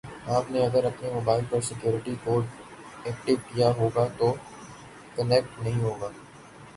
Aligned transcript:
آپ 0.27 0.49
نے 0.51 0.63
اگر 0.65 0.83
اپنے 0.83 1.09
موبائل 1.09 1.43
پر 1.49 1.61
سیکیوریٹی 1.61 2.15
کوڈ 2.23 2.45
ایکٹیو 3.03 3.35
کیا 3.47 3.67
ہوا 3.67 3.77
ہوگا 3.79 4.07
تو 4.17 4.33
کنیکٹ 5.15 5.59
نہیں 5.59 5.81
ہوگا 5.81 6.09